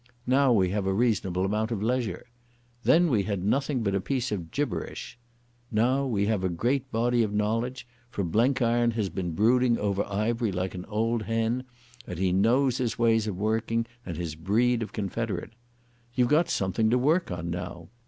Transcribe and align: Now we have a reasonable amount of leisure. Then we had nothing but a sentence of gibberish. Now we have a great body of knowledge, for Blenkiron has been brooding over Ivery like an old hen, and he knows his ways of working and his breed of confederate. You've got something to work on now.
Now 0.25 0.51
we 0.51 0.71
have 0.71 0.87
a 0.87 0.93
reasonable 0.93 1.45
amount 1.45 1.69
of 1.69 1.83
leisure. 1.83 2.25
Then 2.83 3.07
we 3.07 3.21
had 3.21 3.43
nothing 3.45 3.83
but 3.83 3.93
a 3.93 3.99
sentence 4.01 4.31
of 4.31 4.49
gibberish. 4.49 5.19
Now 5.69 6.07
we 6.07 6.25
have 6.25 6.43
a 6.43 6.49
great 6.49 6.91
body 6.91 7.21
of 7.21 7.35
knowledge, 7.35 7.85
for 8.09 8.23
Blenkiron 8.23 8.93
has 8.93 9.09
been 9.09 9.33
brooding 9.35 9.77
over 9.77 10.03
Ivery 10.05 10.51
like 10.53 10.73
an 10.73 10.85
old 10.85 11.21
hen, 11.21 11.65
and 12.07 12.17
he 12.17 12.31
knows 12.31 12.79
his 12.79 12.97
ways 12.97 13.27
of 13.27 13.37
working 13.37 13.85
and 14.03 14.17
his 14.17 14.33
breed 14.33 14.81
of 14.81 14.91
confederate. 14.91 15.53
You've 16.15 16.29
got 16.29 16.49
something 16.49 16.89
to 16.89 16.97
work 16.97 17.29
on 17.29 17.51
now. 17.51 17.89